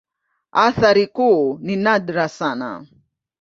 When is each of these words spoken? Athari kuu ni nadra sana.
Athari 0.65 1.07
kuu 1.07 1.57
ni 1.61 1.75
nadra 1.75 2.29
sana. 2.29 2.87